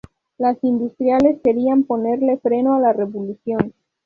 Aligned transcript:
Los 0.39 0.57
industriales 0.63 1.39
querían 1.43 1.83
ponerle 1.83 2.39
freno 2.39 2.73
a 2.73 2.79
la 2.79 2.91
revolución. 2.91 3.75